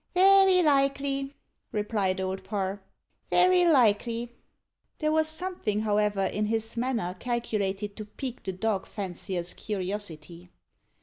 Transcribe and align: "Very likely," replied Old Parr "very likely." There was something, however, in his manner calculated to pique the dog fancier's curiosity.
"Very 0.15 0.63
likely," 0.63 1.35
replied 1.71 2.19
Old 2.19 2.43
Parr 2.43 2.81
"very 3.29 3.67
likely." 3.67 4.31
There 4.97 5.11
was 5.11 5.27
something, 5.27 5.81
however, 5.81 6.25
in 6.25 6.47
his 6.47 6.75
manner 6.75 7.15
calculated 7.19 7.95
to 7.97 8.05
pique 8.05 8.41
the 8.41 8.51
dog 8.51 8.87
fancier's 8.87 9.53
curiosity. 9.53 10.49